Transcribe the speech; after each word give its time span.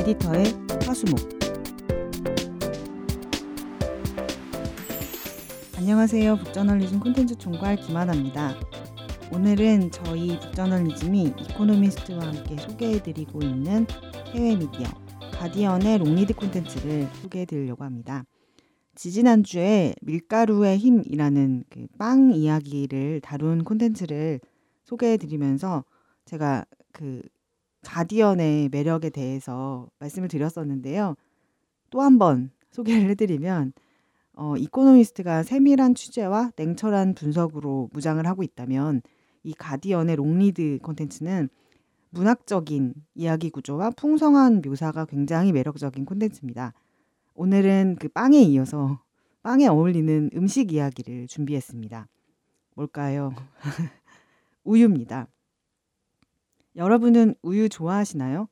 에디터의 0.00 0.44
화수목 0.86 1.18
안녕하세요. 5.76 6.36
북저널리즘 6.38 7.00
콘텐츠 7.00 7.36
총괄 7.36 7.76
김하나입니다. 7.76 8.54
오늘은 9.30 9.90
저희 9.90 10.40
북저널리즘이 10.40 11.34
이코노미스트와 11.38 12.28
함께 12.28 12.56
소개해드리고 12.56 13.42
있는 13.42 13.86
해외 14.28 14.56
미디어 14.56 14.88
가디언의 15.32 15.98
long 15.98 16.15
read 16.15 16.32
콘텐츠를 16.32 17.06
소개해드리려고 17.20 17.84
합니다. 17.84 18.24
지지난주에 18.94 19.96
밀가루의 20.00 20.78
힘이라는 20.78 21.64
그 21.68 21.86
빵 21.98 22.32
이야기를 22.32 23.20
다룬 23.20 23.64
콘텐츠를 23.64 24.40
소개해드리면서 24.84 25.84
제가 26.24 26.64
그 26.92 27.20
가디언의 27.82 28.68
매력에 28.70 29.10
대해서 29.10 29.88
말씀을 29.98 30.28
드렸었는데요. 30.28 31.16
또 31.90 32.00
한 32.00 32.18
번 32.18 32.50
소개를 32.70 33.10
해드리면 33.10 33.72
어, 34.34 34.56
이코노미스트가 34.56 35.42
세밀한 35.42 35.94
취재와 35.94 36.52
냉철한 36.56 37.14
분석으로 37.14 37.90
무장을 37.92 38.24
하고 38.26 38.42
있다면 38.42 39.02
이 39.42 39.52
가디언의 39.54 40.16
long 40.16 40.47
read 40.47 40.78
콘텐츠는 40.82 41.48
문학적인 42.10 42.94
이야기 43.14 43.50
구조와 43.50 43.90
풍성한 43.90 44.62
묘사가 44.64 45.04
굉장히 45.06 45.52
매력적인 45.52 46.04
콘텐츠입니다. 46.04 46.72
오늘은 47.34 47.96
그 48.00 48.08
빵에 48.08 48.40
이어서 48.42 49.02
빵에 49.42 49.66
어울리는 49.66 50.30
음식 50.34 50.72
이야기를 50.72 51.26
준비했습니다. 51.26 52.08
뭘까요? 52.74 53.32
우유입니다. 54.64 55.28
여러분은 56.80 57.34
우유 57.42 57.68
좋아하시나요? 57.68 58.48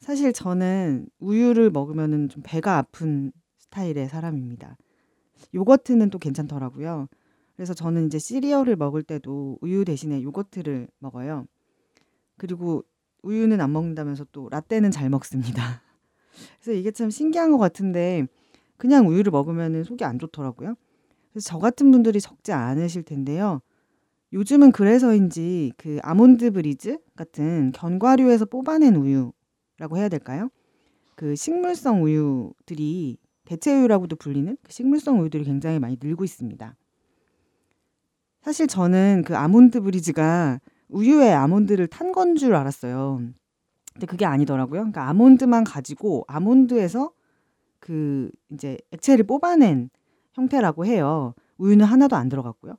사실 0.00 0.32
저는 0.32 1.06
우유를 1.20 1.70
먹으면 1.70 2.28
좀 2.28 2.42
배가 2.44 2.76
아픈 2.76 3.30
스타일의 3.58 4.08
사람입니다. 4.08 4.76
요거트는 5.54 6.10
또 6.10 6.18
괜찮더라고요. 6.18 7.06
그래서 7.54 7.72
저는 7.72 8.08
이제 8.08 8.18
시리얼을 8.18 8.74
먹을 8.74 9.04
때도 9.04 9.58
우유 9.60 9.84
대신에 9.84 10.24
요거트를 10.24 10.88
먹어요. 10.98 11.46
그리고 12.36 12.82
우유는 13.22 13.60
안 13.60 13.72
먹는다면서 13.72 14.26
또 14.32 14.48
라떼는 14.48 14.90
잘 14.90 15.08
먹습니다. 15.08 15.82
그래서 16.60 16.76
이게 16.76 16.90
참 16.90 17.10
신기한 17.10 17.52
것 17.52 17.58
같은데 17.58 18.26
그냥 18.76 19.06
우유를 19.06 19.30
먹으면 19.30 19.84
속이 19.84 20.04
안 20.04 20.18
좋더라고요. 20.18 20.74
그래서 21.30 21.48
저 21.48 21.60
같은 21.60 21.92
분들이 21.92 22.20
적지 22.20 22.50
않으실 22.50 23.04
텐데요. 23.04 23.60
요즘은 24.32 24.72
그래서인지 24.72 25.72
그 25.76 25.98
아몬드 26.02 26.50
브리즈 26.50 26.98
같은 27.22 27.70
견과류에서 27.72 28.46
뽑아낸 28.46 28.96
우유라고 28.96 29.96
해야 29.96 30.08
될까요? 30.08 30.50
그 31.14 31.36
식물성 31.36 32.02
우유들이 32.02 33.18
대체우유라고도 33.44 34.16
불리는 34.16 34.56
그 34.62 34.72
식물성 34.72 35.20
우유들이 35.20 35.44
굉장히 35.44 35.78
많이 35.78 35.96
늘고 36.00 36.24
있습니다. 36.24 36.74
사실 38.40 38.66
저는 38.66 39.22
그 39.24 39.36
아몬드 39.36 39.80
브리즈가 39.80 40.60
우유에 40.88 41.32
아몬드를 41.32 41.86
탄 41.86 42.12
건 42.12 42.34
줄 42.34 42.54
알았어요. 42.54 43.22
근데 43.92 44.06
그게 44.06 44.24
아니더라고요. 44.24 44.80
그러니까 44.80 45.08
아몬드만 45.08 45.64
가지고 45.64 46.24
아몬드에서 46.26 47.12
그 47.78 48.30
이제 48.50 48.78
액체를 48.90 49.24
뽑아낸 49.26 49.90
형태라고 50.32 50.86
해요. 50.86 51.34
우유는 51.58 51.84
하나도 51.84 52.16
안 52.16 52.28
들어갔고요. 52.28 52.76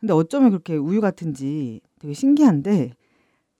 근데 0.00 0.12
어쩌면 0.12 0.50
그렇게 0.50 0.76
우유 0.76 1.00
같은지 1.00 1.80
되게 2.00 2.12
신기한데 2.12 2.94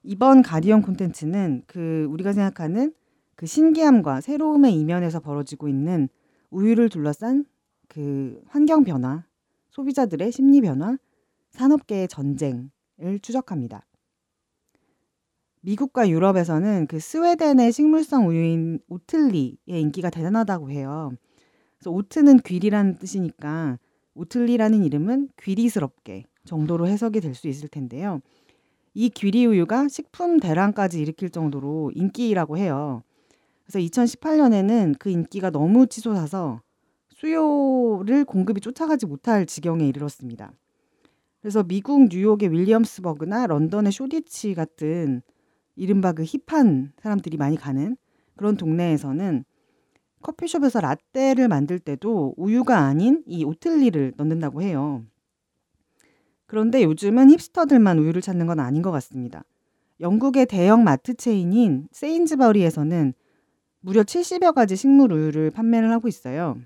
이번 0.06 0.42
가디언 0.42 0.82
콘텐츠는 0.82 1.62
그 1.66 2.06
우리가 2.10 2.34
생각하는 2.34 2.92
그 3.36 3.46
신기함과 3.46 4.20
새로움의 4.20 4.74
이면에서 4.74 5.18
벌어지고 5.18 5.66
있는 5.66 6.10
우유를 6.50 6.90
둘러싼 6.90 7.46
그 7.88 8.42
환경 8.46 8.84
변화, 8.84 9.24
소비자들의 9.70 10.30
심리 10.30 10.60
변화, 10.60 10.98
산업계의 11.52 12.08
전쟁을 12.08 13.18
추적합니다. 13.22 13.86
미국과 15.62 16.10
유럽에서는 16.10 16.86
그 16.86 17.00
스웨덴의 17.00 17.72
식물성 17.72 18.28
우유인 18.28 18.80
오틀리의 18.88 19.56
인기가 19.80 20.10
대단하다고 20.10 20.70
해요. 20.70 21.12
그래서 21.78 21.90
오트는 21.90 22.40
귀리라는 22.40 22.98
뜻이니까 22.98 23.78
오틀리라는 24.14 24.84
이름은 24.84 25.30
귀리스럽게 25.42 26.24
정도로 26.44 26.88
해석이 26.88 27.20
될 27.20 27.34
수 27.34 27.48
있을 27.48 27.68
텐데요. 27.68 28.20
이 28.94 29.10
귀리 29.10 29.44
우유가 29.44 29.88
식품 29.88 30.38
대란까지 30.38 31.00
일으킬 31.00 31.30
정도로 31.30 31.90
인기라고 31.94 32.56
해요. 32.56 33.02
그래서 33.64 33.80
2018년에는 33.80 34.94
그 34.98 35.10
인기가 35.10 35.50
너무 35.50 35.86
치솟아서 35.86 36.60
수요를 37.10 38.24
공급이 38.24 38.60
쫓아가지 38.60 39.06
못할 39.06 39.46
지경에 39.46 39.86
이르렀습니다. 39.86 40.52
그래서 41.40 41.62
미국 41.62 42.08
뉴욕의 42.08 42.52
윌리엄스버그나 42.52 43.46
런던의 43.48 43.92
쇼디치 43.92 44.54
같은 44.54 45.22
이른바 45.76 46.12
그 46.12 46.24
힙한 46.24 46.92
사람들이 47.00 47.36
많이 47.36 47.56
가는 47.56 47.96
그런 48.36 48.56
동네에서는 48.56 49.44
커피숍에서 50.22 50.80
라떼를 50.80 51.48
만들 51.48 51.78
때도 51.78 52.34
우유가 52.36 52.78
아닌 52.78 53.22
이 53.26 53.44
오틀리를 53.44 54.14
넣는다고 54.16 54.62
해요. 54.62 55.04
그런데 56.54 56.84
요즘은 56.84 57.32
힙스터들만 57.32 57.98
우유를 57.98 58.22
찾는 58.22 58.46
건 58.46 58.60
아닌 58.60 58.80
것 58.80 58.92
같습니다. 58.92 59.42
영국의 59.98 60.46
대형 60.46 60.84
마트 60.84 61.14
체인인 61.14 61.88
세인즈버리에서는 61.90 63.12
무려 63.80 64.04
70여 64.04 64.54
가지 64.54 64.76
식물 64.76 65.12
우유를 65.12 65.50
판매를 65.50 65.90
하고 65.90 66.06
있어요. 66.06 66.56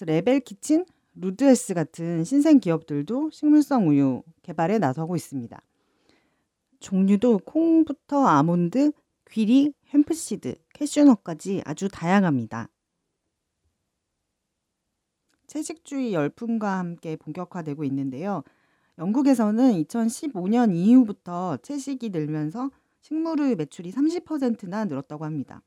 Rebel 0.00 0.40
Kitchen, 0.40 0.86
Rude 1.14 1.38
Health 1.38 1.74
같은 1.74 2.24
신생 2.24 2.58
기업들도 2.58 3.28
식물성 3.32 3.88
우유 3.88 4.22
개발에 4.40 4.78
나서고 4.78 5.14
있습니다. 5.14 5.60
종류도 6.78 7.40
콩부터 7.44 8.24
아몬드, 8.24 8.92
귀리, 9.30 9.74
hemp 9.92 10.20
seed, 10.20 10.54
캐슈넛까지 10.72 11.60
아주 11.66 11.90
다양합니다. 11.92 12.70
채식주의 15.48 16.14
열풍과 16.14 16.78
함께 16.78 17.16
본격화되고 17.16 17.84
있는데요. 17.84 18.42
영국에서는 19.00 19.82
2015년 19.84 20.74
이후부터 20.74 21.56
채식이 21.58 22.10
늘면서 22.10 22.70
식물의 23.00 23.56
매출이 23.56 23.90
30%나 23.92 24.84
늘었다고 24.84 25.24
합니다. 25.24 25.62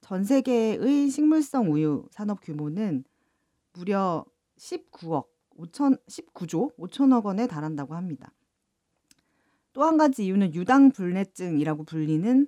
전 0.00 0.24
세계의 0.24 1.10
식물성 1.10 1.70
우유 1.70 2.06
산업 2.10 2.40
규모는 2.40 3.04
무려 3.74 4.24
19억 4.58 5.26
5천 5.58 6.00
19조 6.06 6.74
5천억 6.76 7.24
원에 7.24 7.46
달한다고 7.46 7.94
합니다. 7.94 8.32
또 9.74 9.82
한 9.82 9.98
가지 9.98 10.24
이유는 10.24 10.54
유당불내증이라고 10.54 11.84
불리는 11.84 12.46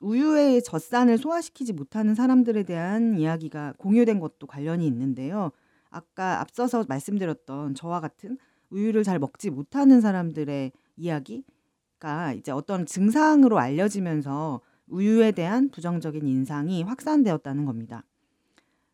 우유의 0.00 0.62
젖산을 0.62 1.18
소화시키지 1.18 1.72
못하는 1.72 2.14
사람들에 2.14 2.62
대한 2.62 3.18
이야기가 3.18 3.74
공유된 3.78 4.20
것도 4.20 4.46
관련이 4.46 4.86
있는데요. 4.86 5.50
아까 5.90 6.40
앞서서 6.40 6.84
말씀드렸던 6.88 7.74
저와 7.74 8.00
같은 8.00 8.38
우유를 8.70 9.04
잘 9.04 9.18
먹지 9.18 9.50
못하는 9.50 10.00
사람들의 10.00 10.72
이야기가 10.96 12.32
이제 12.36 12.52
어떤 12.52 12.86
증상으로 12.86 13.58
알려지면서 13.58 14.60
우유에 14.88 15.32
대한 15.32 15.70
부정적인 15.70 16.26
인상이 16.26 16.82
확산되었다는 16.82 17.64
겁니다. 17.64 18.04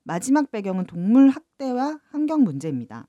마지막 0.05 0.51
배경은 0.51 0.87
동물 0.87 1.29
학대와 1.29 2.01
환경 2.11 2.43
문제입니다. 2.43 3.07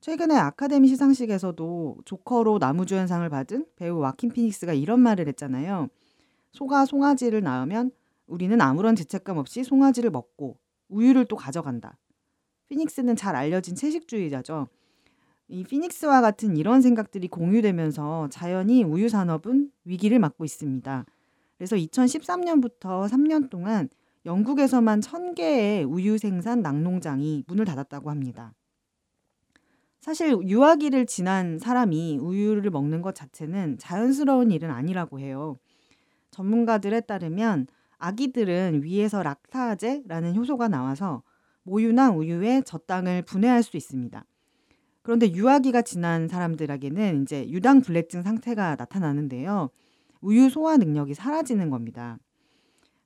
최근에 0.00 0.34
아카데미 0.34 0.88
시상식에서도 0.88 1.98
조커로 2.04 2.58
나무주연상을 2.58 3.28
받은 3.28 3.66
배우 3.76 3.98
와킨 3.98 4.30
피닉스가 4.30 4.72
이런 4.72 5.00
말을 5.00 5.28
했잖아요. 5.28 5.88
소가 6.52 6.86
송아지를 6.86 7.42
낳으면 7.42 7.90
우리는 8.26 8.58
아무런 8.60 8.96
죄책감 8.96 9.36
없이 9.36 9.62
송아지를 9.62 10.10
먹고 10.10 10.58
우유를 10.88 11.26
또 11.26 11.36
가져간다. 11.36 11.98
피닉스는 12.68 13.16
잘 13.16 13.36
알려진 13.36 13.74
채식주의자죠. 13.74 14.68
이 15.52 15.64
피닉스와 15.64 16.20
같은 16.20 16.56
이런 16.56 16.80
생각들이 16.80 17.26
공유되면서 17.26 18.28
자연히 18.30 18.84
우유 18.84 19.08
산업은 19.08 19.72
위기를 19.84 20.20
맞고 20.20 20.44
있습니다. 20.44 21.04
그래서 21.58 21.74
2013년부터 21.74 23.08
3년 23.08 23.50
동안 23.50 23.88
영국에서만 24.24 25.00
1000개의 25.00 25.90
우유 25.90 26.18
생산 26.18 26.62
낙농장이 26.62 27.44
문을 27.48 27.64
닫았다고 27.64 28.10
합니다. 28.10 28.54
사실 30.00 30.38
유아기를 30.40 31.06
지난 31.06 31.58
사람이 31.58 32.18
우유를 32.18 32.70
먹는 32.70 33.02
것 33.02 33.16
자체는 33.16 33.78
자연스러운 33.78 34.52
일은 34.52 34.70
아니라고 34.70 35.18
해요. 35.18 35.58
전문가들에 36.30 37.00
따르면 37.00 37.66
아기들은 37.98 38.84
위에서 38.84 39.24
락타제라는 39.24 40.36
효소가 40.36 40.68
나와서 40.68 41.24
모유나 41.64 42.10
우유의 42.10 42.62
젖당을 42.62 43.22
분해할 43.22 43.64
수 43.64 43.76
있습니다. 43.76 44.24
그런데 45.02 45.32
유아기가 45.32 45.82
지난 45.82 46.28
사람들에게는 46.28 47.22
이제 47.22 47.48
유당 47.48 47.80
불내증 47.80 48.22
상태가 48.22 48.76
나타나는데요. 48.76 49.70
우유 50.20 50.50
소화 50.50 50.76
능력이 50.76 51.14
사라지는 51.14 51.70
겁니다. 51.70 52.18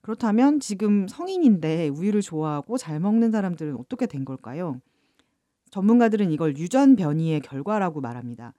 그렇다면 0.00 0.60
지금 0.60 1.08
성인인데 1.08 1.88
우유를 1.88 2.20
좋아하고 2.20 2.76
잘 2.76 3.00
먹는 3.00 3.30
사람들은 3.30 3.76
어떻게 3.76 4.06
된 4.06 4.24
걸까요? 4.24 4.80
전문가들은 5.70 6.30
이걸 6.30 6.56
유전 6.58 6.94
변이의 6.94 7.40
결과라고 7.40 8.00
말합니다. 8.00 8.54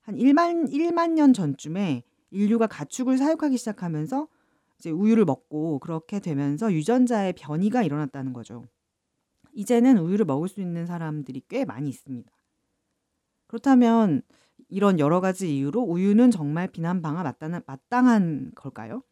한 0.00 0.16
1만 0.16 0.72
1만 0.72 1.12
년 1.12 1.32
전쯤에 1.32 2.02
인류가 2.30 2.66
가축을 2.66 3.18
사육하기 3.18 3.56
시작하면서 3.56 4.28
이제 4.78 4.90
우유를 4.90 5.26
먹고 5.26 5.78
그렇게 5.78 6.20
되면서 6.20 6.72
유전자의 6.72 7.34
변이가 7.34 7.82
일어났다는 7.82 8.32
거죠. 8.32 8.64
이제는 9.52 9.98
우유를 9.98 10.24
먹을 10.24 10.48
수 10.48 10.60
있는 10.60 10.86
사람들이 10.86 11.42
꽤 11.48 11.64
많이 11.64 11.88
있습니다. 11.90 12.30
그렇다면 13.50 14.22
이런 14.68 15.00
여러 15.00 15.20
가지 15.20 15.56
이유로 15.56 15.82
우유는 15.82 16.30
정말 16.30 16.68
비난 16.68 17.02
방아 17.02 17.24
마땅한 17.66 18.52
걸까요? 18.54 19.02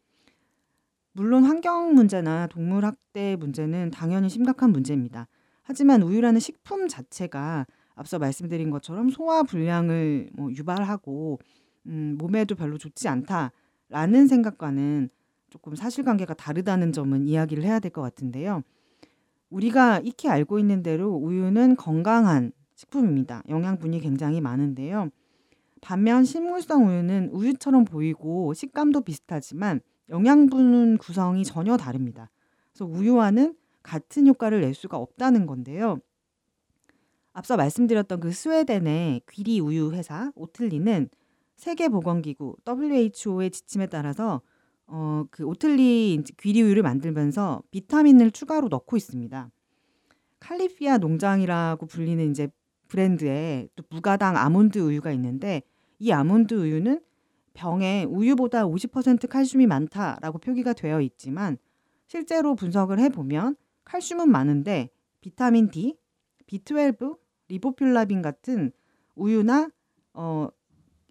물론 1.11 1.43
환경 1.43 1.93
문제나 1.93 2.47
동물 2.47 2.85
학대 2.85 3.35
문제는 3.35 3.91
당연히 3.91 4.29
심각한 4.29 4.71
문제입니다. 4.71 5.27
하지만 5.61 6.01
우유라는 6.03 6.39
식품 6.39 6.87
자체가 6.87 7.67
앞서 7.95 8.17
말씀드린 8.17 8.69
것처럼 8.69 9.09
소화 9.09 9.43
불량을 9.43 10.29
뭐 10.31 10.49
유발하고 10.53 11.39
음, 11.87 12.15
몸에도 12.17 12.55
별로 12.55 12.77
좋지 12.77 13.09
않다라는 13.09 14.27
생각과는 14.29 15.09
조금 15.49 15.75
사실관계가 15.75 16.35
다르다는 16.35 16.93
점은 16.93 17.27
이야기를 17.27 17.65
해야 17.65 17.81
될 17.81 17.91
것 17.91 18.01
같은데요. 18.01 18.61
우리가 19.49 19.99
익히 19.99 20.29
알고 20.29 20.59
있는 20.59 20.81
대로 20.81 21.13
우유는 21.13 21.75
건강한 21.75 22.53
식품입니다. 22.79 23.43
영양분이 23.49 23.99
굉장히 23.99 24.39
많은데요. 24.39 25.09
반면 25.81 26.23
식물성 26.23 26.87
우유는 26.87 27.29
우유처럼 27.33 27.83
보이고 27.83 28.53
식감도 28.53 29.01
비슷하지만 29.01 29.81
영양분 30.07 30.97
구성이 30.97 31.43
전혀 31.43 31.75
다릅니다. 31.75 32.29
그래서 32.71 32.85
우유와는 32.85 33.55
같은 33.83 34.27
효과를 34.27 34.61
낼 34.61 34.73
수가 34.73 34.97
없다는 34.97 35.45
건데요. 35.45 35.99
앞서 37.33 37.57
말씀드렸던 37.57 38.21
그 38.21 38.31
스웨덴의 38.31 39.23
귀리 39.29 39.59
우유 39.59 39.91
회사 39.91 40.31
오틀리는 40.35 41.09
세계보건기구 41.57 42.55
WHO의 42.65 43.51
지침에 43.51 43.87
따라서 43.87 44.41
어, 44.87 45.25
그 45.31 45.43
오틀리 45.43 46.23
귀리 46.37 46.61
우유를 46.61 46.83
만들면서 46.83 47.61
비타민을 47.71 48.31
추가로 48.31 48.69
넣고 48.69 48.95
있습니다. 48.95 49.51
칼리피아 50.39 50.97
농장이라고 50.97 51.85
불리는 51.85 52.31
이제 52.31 52.47
브랜드에 52.89 53.69
또 53.75 53.83
무가당 53.89 54.35
아몬드 54.35 54.79
우유가 54.79 55.11
있는데 55.13 55.61
이 55.99 56.11
아몬드 56.11 56.53
우유는 56.53 57.01
병에 57.53 58.05
우유보다 58.05 58.65
50% 58.65 59.29
칼슘이 59.29 59.67
많다라고 59.67 60.39
표기가 60.39 60.73
되어 60.73 61.01
있지만 61.01 61.57
실제로 62.07 62.55
분석을 62.55 62.99
해보면 62.99 63.55
칼슘은 63.85 64.29
많은데 64.29 64.89
비타민 65.21 65.69
D, 65.69 65.95
B12, 66.47 67.17
리보필라빈 67.47 68.21
같은 68.21 68.71
우유나 69.15 69.69
어, 70.13 70.47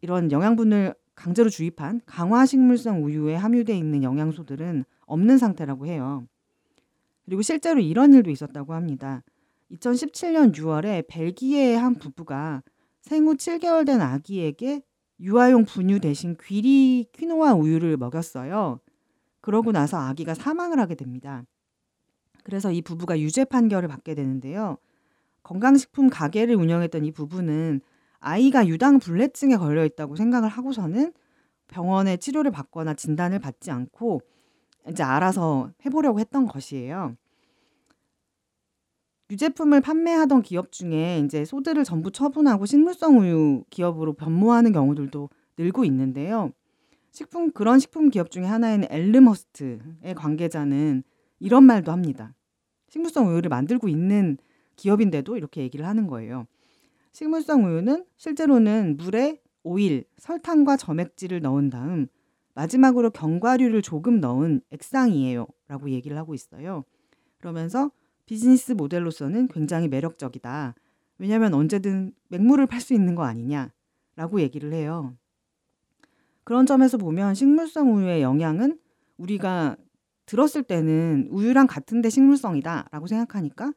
이런 0.00 0.30
영양분을 0.32 0.94
강제로 1.14 1.50
주입한 1.50 2.00
강화 2.06 2.46
식물성 2.46 3.04
우유에 3.04 3.34
함유되어 3.34 3.74
있는 3.74 4.02
영양소들은 4.02 4.84
없는 5.06 5.38
상태라고 5.38 5.86
해요. 5.86 6.26
그리고 7.24 7.42
실제로 7.42 7.80
이런 7.80 8.14
일도 8.14 8.30
있었다고 8.30 8.72
합니다. 8.74 9.22
2017년 9.72 10.54
6월에 10.54 11.06
벨기에의 11.08 11.76
한 11.78 11.94
부부가 11.94 12.62
생후 13.02 13.34
7개월 13.34 13.86
된 13.86 14.00
아기에게 14.00 14.82
유아용 15.20 15.64
분유 15.64 16.00
대신 16.00 16.36
귀리 16.42 17.06
퀴노아 17.12 17.54
우유를 17.54 17.96
먹였어요. 17.96 18.80
그러고 19.40 19.72
나서 19.72 19.98
아기가 19.98 20.34
사망을 20.34 20.78
하게 20.78 20.94
됩니다. 20.94 21.44
그래서 22.44 22.72
이 22.72 22.80
부부가 22.82 23.18
유죄 23.18 23.44
판결을 23.44 23.88
받게 23.88 24.14
되는데요. 24.14 24.78
건강식품 25.42 26.08
가게를 26.08 26.54
운영했던 26.54 27.04
이 27.04 27.12
부부는 27.12 27.80
아이가 28.20 28.66
유당 28.66 28.98
불내증에 28.98 29.56
걸려 29.56 29.84
있다고 29.84 30.16
생각을 30.16 30.48
하고서는 30.48 31.12
병원에 31.68 32.16
치료를 32.16 32.50
받거나 32.50 32.94
진단을 32.94 33.38
받지 33.38 33.70
않고 33.70 34.20
이제 34.88 35.02
알아서 35.02 35.70
해보려고 35.84 36.18
했던 36.20 36.46
것이에요. 36.46 37.16
유제품을 39.30 39.82
판매하던 39.82 40.42
기업 40.42 40.72
중에 40.72 41.20
이제 41.24 41.44
소들을 41.44 41.84
전부 41.84 42.10
처분하고 42.10 42.64
식물성 42.64 43.18
우유 43.18 43.62
기업으로 43.68 44.14
변모하는 44.14 44.72
경우들도 44.72 45.28
늘고 45.58 45.84
있는데요. 45.84 46.52
식품 47.10 47.50
그런 47.52 47.78
식품 47.78 48.08
기업 48.08 48.30
중에 48.30 48.44
하나인 48.44 48.84
엘르머스트의 48.88 50.14
관계자는 50.16 51.02
이런 51.40 51.64
말도 51.64 51.92
합니다. 51.92 52.34
식물성 52.88 53.28
우유를 53.28 53.50
만들고 53.50 53.88
있는 53.88 54.38
기업인데도 54.76 55.36
이렇게 55.36 55.60
얘기를 55.60 55.86
하는 55.86 56.06
거예요. 56.06 56.46
식물성 57.12 57.64
우유는 57.64 58.06
실제로는 58.16 58.96
물에 58.96 59.40
오일, 59.62 60.04
설탕과 60.16 60.76
점액질을 60.76 61.42
넣은 61.42 61.68
다음 61.68 62.06
마지막으로 62.54 63.10
견과류를 63.10 63.82
조금 63.82 64.20
넣은 64.20 64.62
액상이에요. 64.70 65.46
라고 65.66 65.90
얘기를 65.90 66.16
하고 66.16 66.34
있어요. 66.34 66.84
그러면서 67.38 67.90
비즈니스 68.28 68.72
모델로서는 68.72 69.48
굉장히 69.48 69.88
매력적이다. 69.88 70.74
왜냐하면 71.16 71.54
언제든 71.54 72.12
맹물을 72.28 72.66
팔 72.66 72.82
수 72.82 72.92
있는 72.92 73.14
거 73.14 73.24
아니냐. 73.24 73.72
라고 74.16 74.42
얘기를 74.42 74.70
해요. 74.74 75.16
그런 76.44 76.66
점에서 76.66 76.98
보면 76.98 77.34
식물성 77.34 77.94
우유의 77.94 78.20
영향은 78.20 78.78
우리가 79.16 79.76
들었을 80.26 80.62
때는 80.62 81.28
우유랑 81.30 81.68
같은데 81.68 82.10
식물성이다 82.10 82.88
라고 82.90 83.06
생각하니까 83.06 83.72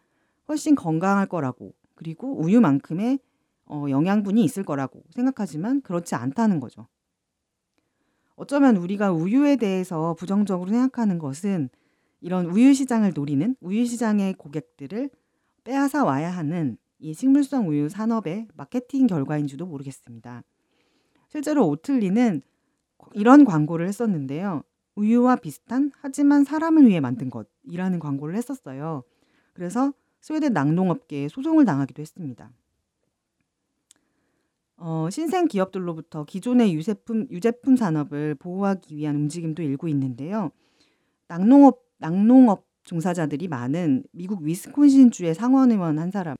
훨씬 0.49 0.75
건강할 0.75 1.27
거라고 1.27 1.73
그리고 1.95 2.37
우유만큼의 2.41 3.19
어, 3.67 3.85
영양분이 3.89 4.43
있을 4.43 4.63
거라고 4.63 5.01
생각하지만 5.11 5.81
그렇지 5.81 6.15
않다는 6.15 6.59
거죠. 6.59 6.87
어쩌면 8.35 8.75
우리가 8.75 9.13
우유에 9.13 9.55
대해서 9.55 10.13
부정적으로 10.15 10.69
생각하는 10.71 11.19
것은 11.19 11.69
이런 12.21 12.45
우유 12.45 12.73
시장을 12.73 13.11
노리는 13.13 13.55
우유 13.59 13.85
시장의 13.85 14.35
고객들을 14.35 15.09
빼앗아 15.63 16.05
와야 16.05 16.29
하는 16.29 16.77
이 16.99 17.13
식물성 17.13 17.67
우유 17.67 17.89
산업의 17.89 18.47
마케팅 18.53 19.07
결과인지도 19.07 19.65
모르겠습니다. 19.65 20.43
실제로 21.27 21.67
오틀리는 21.67 22.41
이런 23.13 23.43
광고를 23.43 23.87
했었는데요. 23.87 24.63
우유와 24.95 25.37
비슷한 25.37 25.91
하지만 25.99 26.43
사람을 26.43 26.87
위해 26.87 26.99
만든 26.99 27.29
것이라는 27.29 27.99
광고를 27.99 28.35
했었어요. 28.35 29.03
그래서 29.53 29.93
스웨덴 30.19 30.53
낙농업계에 30.53 31.27
소송을 31.27 31.65
당하기도 31.65 32.01
했습니다. 32.01 32.51
어, 34.77 35.09
신생 35.09 35.47
기업들로부터 35.47 36.25
기존의 36.25 36.73
유제품, 36.73 37.27
유제품 37.29 37.75
산업을 37.75 38.35
보호하기 38.35 38.95
위한 38.95 39.15
움직임도 39.15 39.63
일고 39.63 39.87
있는데요. 39.87 40.51
낙농업 41.27 41.90
낙농업 42.01 42.65
종사자들이 42.83 43.47
많은 43.47 44.03
미국 44.11 44.41
위스콘신주의 44.41 45.35
상원의원 45.35 45.99
한 45.99 46.09
사람. 46.09 46.35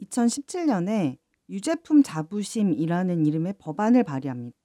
2017년에 0.00 1.18
유제품 1.50 2.02
자부심이라는 2.02 3.26
이름의 3.26 3.54
법안을 3.58 4.02
발의합니다. 4.04 4.56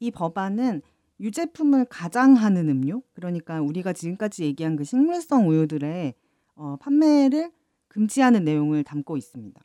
이 0.00 0.10
법안은 0.10 0.82
유제품을 1.20 1.84
가장하는 1.84 2.68
음료, 2.68 3.02
그러니까 3.12 3.60
우리가 3.60 3.92
지금까지 3.92 4.44
얘기한 4.44 4.74
그 4.74 4.82
식물성 4.82 5.48
우유들의 5.48 6.14
어, 6.56 6.76
판매를 6.80 7.52
금지하는 7.86 8.44
내용을 8.44 8.82
담고 8.82 9.16
있습니다. 9.16 9.60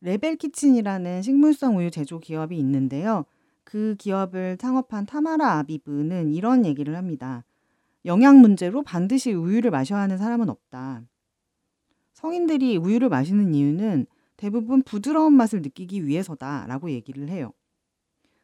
Rebel 0.00 0.36
Kitchen이라는 0.36 1.20
식물성 1.20 1.76
우유 1.76 1.90
제조 1.90 2.18
기업이 2.18 2.56
있는데요. 2.58 3.26
그 3.66 3.96
기업을 3.98 4.58
창업한 4.58 5.06
타마라 5.06 5.58
아비브는 5.58 6.32
이런 6.32 6.64
얘기를 6.64 6.96
합니다. 6.96 7.44
영양 8.04 8.40
문제로 8.40 8.84
반드시 8.84 9.32
우유를 9.32 9.72
마셔야 9.72 10.02
하는 10.02 10.18
사람은 10.18 10.48
없다. 10.48 11.02
성인들이 12.12 12.76
우유를 12.76 13.08
마시는 13.08 13.54
이유는 13.54 14.06
대부분 14.36 14.82
부드러운 14.82 15.32
맛을 15.32 15.62
느끼기 15.62 16.06
위해서다 16.06 16.66
라고 16.68 16.92
얘기를 16.92 17.28
해요. 17.28 17.52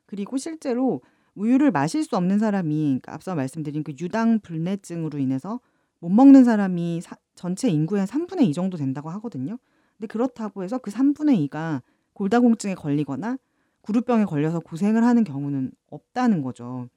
그리고 0.07 0.39
실제로 0.39 1.01
우유를 1.37 1.71
마실 1.71 2.03
수 2.03 2.17
없는 2.17 2.41
사람이 2.41 2.85
그러니까 2.85 3.15
앞서 3.15 3.37
말씀드린 3.37 3.85
그 3.85 3.93
유당 4.01 4.41
불내증으로 4.41 5.21
인해서 5.21 5.61
못 6.01 6.09
먹는 6.09 6.43
사람이 6.43 7.01
사, 7.01 7.15
전체 7.37 7.69
인구의 7.71 8.09
3분의 8.09 8.49
2 8.49 8.53
정도 8.53 8.77
된다고 8.77 9.09
하거든요. 9.11 9.57
근데 9.97 10.09
그렇다고 10.09 10.65
해서 10.65 10.79
그 10.79 10.91
3분의 10.91 11.49
2가 11.49 11.81
골다공증에 12.15 12.75
걸리거나 12.75 13.39
구루병에 13.83 14.25
걸려서 14.25 14.61
고생을 14.61 15.05
하는 15.05 15.25
경우는 15.25 15.73
없다는 15.91 16.43
거죠. 16.43 16.89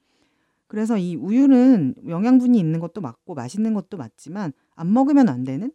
그래서 0.66 0.98
이 0.98 1.14
우유는 1.14 1.94
영양분이 2.08 2.58
있는 2.58 2.80
것도 2.80 3.00
맞고 3.00 3.34
맛있는 3.34 3.74
것도 3.74 3.96
맞지만 3.96 4.52
안 4.74 4.92
먹으면 4.92 5.28
안 5.28 5.44
되는 5.44 5.72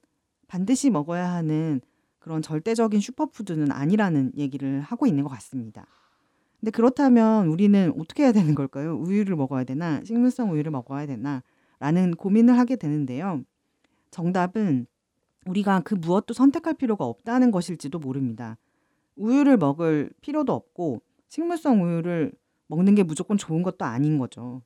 반드시 0.48 0.90
먹어야 0.90 1.32
하는 1.32 1.82
그런 2.20 2.42
절대적인 2.42 3.00
슈퍼푸드는 3.00 3.72
아니라는 3.72 4.34
얘기를 4.38 4.82
하고 4.82 5.08
있는 5.08 5.24
것 5.24 5.30
같습니다. 5.30 5.86
근데 6.60 6.72
그렇다면 6.72 7.48
우리는 7.48 7.92
어떻게 7.98 8.24
해야 8.24 8.32
되는 8.32 8.54
걸까요? 8.54 8.96
우유를 8.96 9.36
먹어야 9.36 9.64
되나? 9.64 10.02
식물성 10.04 10.52
우유를 10.52 10.72
먹어야 10.72 11.08
되나? 11.08 11.42
라는 11.80 12.12
고민을 12.12 12.58
하게 12.60 12.76
되는데요. 12.76 13.42
정답은 14.12 14.86
우리가 15.48 15.82
그 15.84 15.96
무엇도 15.96 16.36
선택할 16.36 16.76
필요가 16.76 17.06
없다는 17.06 17.50
것일지도 17.50 17.98
모릅니다. 17.98 18.58
우유를 19.16 19.58
먹을 19.58 20.12
필요도 20.22 20.54
없고 20.54 21.02
식물성 21.28 21.84
우유를 21.84 22.32
먹는 22.68 22.96
게 22.96 23.04
무조건 23.04 23.38
좋은 23.38 23.64
것도 23.64 23.86
아닌 23.86 24.18
거죠. 24.18 24.62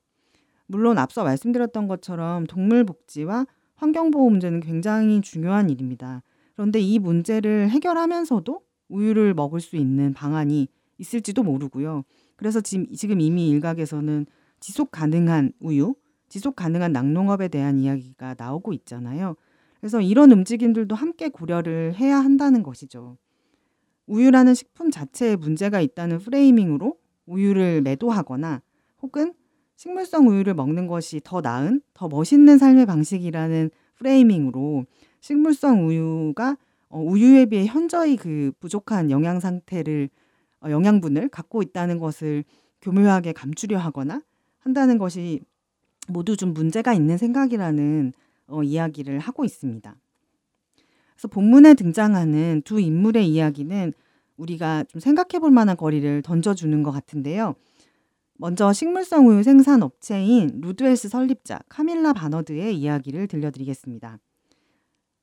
물론 0.68 0.98
앞서 0.98 1.24
말씀드렸던 1.24 1.88
것처럼 1.88 2.46
동물 2.46 2.84
복지와 2.86 3.46
환경 3.76 4.12
보호 4.12 4.30
문제는 4.30 4.62
굉장히 4.62 5.22
중요한 5.22 5.70
일입니다. 5.70 6.24
그런데 6.54 6.80
이 6.80 7.00
문제를 7.00 7.70
해결하면서도 7.70 8.62
우유를 8.90 9.34
먹을 9.34 9.60
수 9.60 9.76
있는 9.76 10.14
방안이 10.14 10.68
있을지도 10.98 11.44
모르고요. 11.44 12.04
그래서 12.36 12.62
지금, 12.62 12.88
지금 12.94 13.20
이미 13.20 13.50
일각에서는 13.50 14.26
지속 14.60 14.92
가능한 14.92 15.52
우유, 15.60 15.96
지속 16.30 16.56
가능한 16.56 16.92
낙농업에 16.94 17.50
대한 17.50 17.80
이야기가 17.80 18.36
나오고 18.38 18.74
있잖아요. 18.74 19.36
그래서 19.80 20.02
이런 20.02 20.32
움직임들도 20.32 20.96
함께 20.96 21.30
고려를 21.30 21.96
해야 21.96 22.18
한다는 22.18 22.64
것이죠. 22.64 23.18
우유라는 24.08 24.54
식품 24.54 24.92
자체에 24.92 25.36
문제가 25.36 25.82
있다는 25.82 26.20
프레이밍으로 26.20 26.98
우유를 27.26 27.82
매도하거나 27.82 28.62
혹은 29.02 29.34
식물성 29.76 30.28
우유를 30.28 30.54
먹는 30.54 30.88
것이 30.88 31.20
더 31.24 31.42
나은, 31.42 31.82
더 31.94 32.08
멋있는 32.08 32.58
삶의 32.58 32.86
방식이라는 32.86 33.72
프레이밍으로 33.96 34.86
식물성 35.22 35.88
우유가 35.88 36.58
어, 36.88 37.02
우유에 37.02 37.48
비해 37.48 37.66
현저히 37.66 38.16
그 38.16 38.52
부족한 38.60 39.12
영양 39.12 39.40
상태를 39.40 40.10
어, 40.62 40.70
영양분을 40.70 41.30
갖고 41.30 41.62
있다는 41.62 42.00
것을 42.00 42.44
교묘하게 42.82 43.34
감추려 43.34 43.78
하거나 43.78 44.22
한다는 44.60 44.98
것이 44.98 45.42
모두 46.08 46.38
좀 46.38 46.54
문제가 46.54 46.94
있는 46.94 47.18
생각이라는 47.18 48.14
어, 48.48 48.64
이야기를 48.64 49.20
하고 49.20 49.44
있습니다. 49.44 49.96
그래서 51.16 51.28
본문에 51.30 51.74
등장하는 51.74 52.62
두 52.66 52.80
인물의 52.80 53.28
이야기는 53.28 53.94
우리가 54.38 54.84
좀 54.84 55.00
생각해 55.00 55.40
볼 55.40 55.50
만한 55.52 55.78
거리를 55.78 56.22
던져주는 56.22 56.84
것 56.84 56.92
같은데요. 56.92 57.56
먼저 58.38 58.74
식물성 58.74 59.28
우유 59.30 59.44
생산 59.44 59.82
업체인 59.82 60.60
Rude 60.62 60.80
Health 60.80 61.08
설립자 61.08 61.60
카밀라 61.70 62.12
바너드의 62.14 62.78
이야기를 62.78 63.28
들려드리겠습니다. 63.28 64.20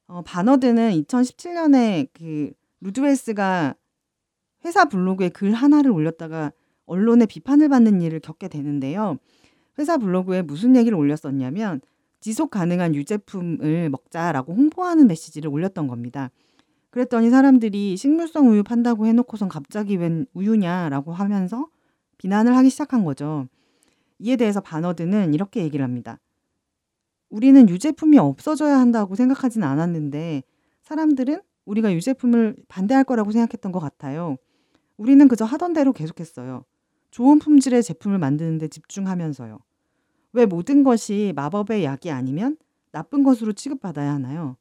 어, 0.06 0.22
바너드는 0.22 0.92
2017년에 0.92 2.08
그 2.14 2.52
Rude 2.80 3.12
Health가 3.12 3.75
회사 4.64 4.84
블로그에 4.87 5.28
글 5.28 5.52
하나를 5.52 5.90
올렸다가 5.90 6.52
언론의 6.87 7.26
비판을 7.26 7.68
받는 7.68 8.00
일을 8.00 8.20
겪게 8.20 8.49
되는데요. 8.49 9.18
회사 9.78 9.99
블로그에 9.99 10.42
무슨 10.42 10.75
얘기를 10.76 10.96
올렸었냐면 10.96 11.80
지속 12.23 12.50
가능한 12.50 12.95
유제품을 12.95 13.91
먹자라고 13.91 14.55
홍보하는 14.55 15.09
메시지를 15.09 15.50
올렸던 15.50 15.88
겁니다. 15.88 16.31
그랬더니 16.91 17.31
사람들이 17.31 17.97
식물성 17.97 18.49
우유 18.49 18.62
판다고 18.62 19.07
해놓고선 19.07 19.49
갑자기 19.49 19.97
웬 19.97 20.26
우유냐라고 20.33 21.12
하면서 21.12 21.69
비난을 22.19 22.57
하기 22.57 22.71
시작한 22.71 23.05
거죠. 23.05 23.49
이에 24.21 24.37
대해서 24.37 24.61
바너드는 24.61 25.35
이렇게 25.35 25.62
얘기를 25.62 25.85
합니다. 25.85 26.21
우리는 27.29 27.69
유제품이 27.69 28.19
없어져야 28.19 28.79
한다고 28.79 29.17
생각하진 29.17 29.64
않았는데 29.64 30.45
사람들은 30.83 31.41
우리가 31.64 31.93
유제품을 31.93 32.57
반대할 32.69 33.02
거라고 33.02 33.33
생각했던 33.33 33.73
것 33.73 33.81
같아요. 33.81 34.37
우리는 34.97 35.26
그저 35.26 35.45
하던 35.45 35.73
대로 35.73 35.93
계속했어요. 35.93 36.64
좋은 37.11 37.41
품질의 37.41 37.83
제품을 37.83 38.19
만드는데 38.19 38.69
집중하면서요. 38.69 39.59
왜 40.32 40.46
모든 40.46 40.82
것이 40.82 41.32
마법의 41.36 41.84
약이 41.84 42.10
아니면 42.10 42.56
나쁜 42.90 43.22
것으로 43.22 43.52
취급받아야 43.52 44.12
하나요? 44.12 44.56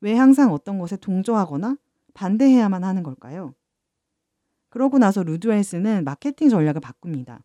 왜 0.00 0.14
항상 0.14 0.52
어떤 0.52 0.78
것에 0.78 0.96
동조하거나 0.96 1.76
반대해야만 2.14 2.84
하는 2.84 3.02
걸까요? 3.02 3.54
그러고 4.68 4.98
나서 4.98 5.22
루드웰스는 5.22 6.04
마케팅 6.04 6.48
전략을 6.48 6.80
바꿉니다. 6.80 7.42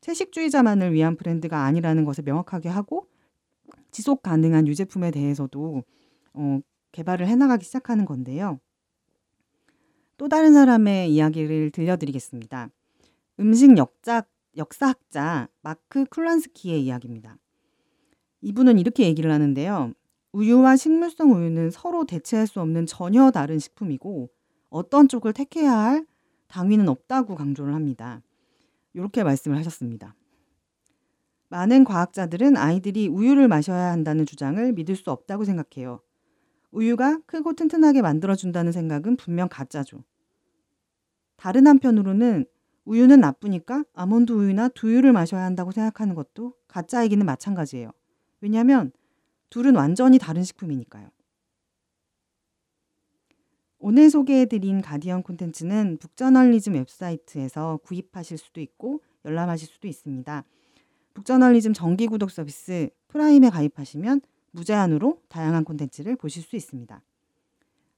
채식주의자만을 0.00 0.92
위한 0.92 1.16
브랜드가 1.16 1.64
아니라는 1.64 2.04
것을 2.04 2.24
명확하게 2.24 2.68
하고 2.68 3.08
지속 3.90 4.22
가능한 4.22 4.66
유제품에 4.66 5.10
대해서도 5.10 5.82
어, 6.34 6.60
개발을 6.92 7.26
해나가기 7.26 7.64
시작하는 7.64 8.04
건데요. 8.04 8.60
또 10.16 10.28
다른 10.28 10.52
사람의 10.52 11.12
이야기를 11.12 11.70
들려드리겠습니다. 11.70 12.70
음식 13.40 13.76
역작, 13.76 14.28
역사학자 14.58 15.48
마크 15.62 16.04
쿨란스키의 16.04 16.84
이야기입니다. 16.84 17.38
이분은 18.40 18.78
이렇게 18.78 19.04
얘기를 19.04 19.30
하는데요. 19.30 19.92
우유와 20.32 20.76
식물성 20.76 21.32
우유는 21.32 21.70
서로 21.70 22.04
대체할 22.04 22.46
수 22.46 22.60
없는 22.60 22.86
전혀 22.86 23.30
다른 23.30 23.58
식품이고 23.58 24.28
어떤 24.68 25.08
쪽을 25.08 25.32
택해야 25.32 25.72
할 25.72 26.06
당위는 26.48 26.88
없다고 26.88 27.36
강조를 27.36 27.74
합니다. 27.74 28.20
이렇게 28.94 29.22
말씀을 29.22 29.56
하셨습니다. 29.58 30.14
많은 31.50 31.84
과학자들은 31.84 32.56
아이들이 32.56 33.08
우유를 33.08 33.48
마셔야 33.48 33.90
한다는 33.92 34.26
주장을 34.26 34.72
믿을 34.72 34.96
수 34.96 35.10
없다고 35.10 35.44
생각해요. 35.44 36.00
우유가 36.70 37.18
크고 37.26 37.54
튼튼하게 37.54 38.02
만들어준다는 38.02 38.72
생각은 38.72 39.16
분명 39.16 39.48
가짜죠. 39.48 40.04
다른 41.36 41.66
한편으로는 41.66 42.44
우유는 42.88 43.20
나쁘니까 43.20 43.84
아몬드 43.92 44.32
우유나 44.32 44.68
두유를 44.70 45.12
마셔야 45.12 45.44
한다고 45.44 45.72
생각하는 45.72 46.14
것도 46.14 46.54
가짜 46.66 47.04
얘기긴 47.04 47.24
마찬가지예요. 47.24 47.90
왜냐하면 48.40 48.92
둘은 49.50 49.76
완전히 49.76 50.18
다른 50.18 50.42
식품이니까요. 50.42 51.10
오늘 53.78 54.08
소개해드린 54.08 54.80
가디언 54.80 55.22
콘텐츠는 55.22 55.98
북저널리즘 56.00 56.72
웹사이트에서 56.74 57.78
구입하실 57.84 58.38
수도 58.38 58.60
있고 58.62 59.02
열람하실 59.26 59.68
수도 59.68 59.86
있습니다. 59.86 60.44
북저널리즘 61.12 61.74
정기 61.74 62.06
구독 62.06 62.30
서비스 62.30 62.88
프라임에 63.08 63.50
가입하시면 63.50 64.22
무제한으로 64.52 65.20
다양한 65.28 65.64
콘텐츠를 65.64 66.16
보실 66.16 66.42
수 66.42 66.56
있습니다. 66.56 67.02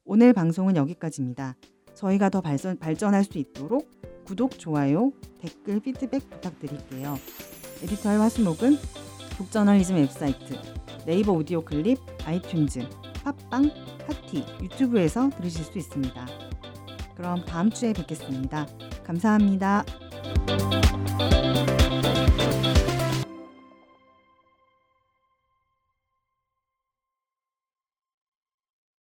오늘 0.05 0.33
방송은 0.33 0.75
여기까지입니다. 0.75 1.55
저희가 1.95 2.29
더 2.29 2.41
발전, 2.41 2.77
발전할 2.77 3.23
수 3.23 3.39
있도록 3.39 4.00
구독, 4.31 4.61
좋아요, 4.61 5.11
댓글, 5.41 5.81
피드백 5.81 6.31
부탁드릴게요. 6.31 7.19
에디터의 7.83 8.19
화수목은 8.21 8.77
북저널리즘 9.31 9.97
웹사이트, 9.97 10.55
네이버 11.05 11.33
오디오 11.33 11.63
클립, 11.63 11.99
아이튠즈, 12.19 12.89
팟빵, 13.25 13.73
팟티, 14.07 14.45
유튜브에서 14.63 15.31
들으실 15.31 15.65
수 15.65 15.77
있습니다. 15.77 16.29
그럼 17.17 17.45
다음 17.45 17.71
주에 17.71 17.93
뵙겠습니다. 17.93 18.69
감사합니다. 19.03 19.85